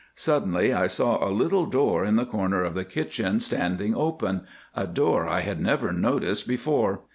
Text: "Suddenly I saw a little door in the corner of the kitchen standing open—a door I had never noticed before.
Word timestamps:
"Suddenly 0.15 0.73
I 0.73 0.87
saw 0.87 1.23
a 1.23 1.29
little 1.29 1.67
door 1.67 2.03
in 2.03 2.15
the 2.15 2.25
corner 2.25 2.63
of 2.63 2.73
the 2.73 2.83
kitchen 2.83 3.39
standing 3.39 3.93
open—a 3.93 4.87
door 4.87 5.27
I 5.27 5.41
had 5.41 5.61
never 5.61 5.93
noticed 5.93 6.47
before. 6.47 7.01